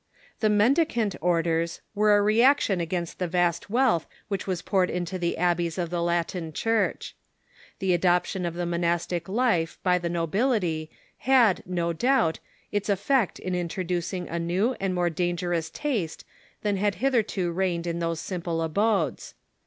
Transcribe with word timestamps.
The 0.39 0.49
mendicant 0.49 1.15
orders 1.21 1.81
were 1.93 2.17
a 2.17 2.23
reaction 2.23 2.81
against 2.81 3.19
the 3.19 3.27
vast 3.27 3.69
wealth 3.69 4.07
which 4.29 4.47
was 4.47 4.63
poured 4.63 4.89
into 4.89 5.19
the 5.19 5.37
abbeys 5.37 5.77
of 5.77 5.91
the 5.91 6.01
Latin 6.01 6.45
'^''o'rders"* 6.45 6.55
Church. 6.55 7.15
The 7.77 7.93
adoption 7.93 8.43
of 8.43 8.55
the 8.55 8.65
monastic 8.65 9.29
life 9.29 9.77
by 9.83 9.99
the 9.99 10.09
no 10.09 10.25
bilit}'' 10.25 10.89
had, 11.19 11.61
no 11.67 11.93
doubt, 11.93 12.39
its 12.71 12.89
effect 12.89 13.37
in 13.37 13.53
introducing 13.53 14.27
a 14.27 14.39
new 14.39 14.75
and 14.79 14.95
more 14.95 15.11
dangerous 15.11 15.69
taste 15.69 16.25
than 16.63 16.77
had 16.77 16.95
hitherto 16.95 17.51
reigned 17.51 17.85
in 17.85 17.99
those 17.99 18.19
simple 18.19 18.63
abodes. 18.63 19.35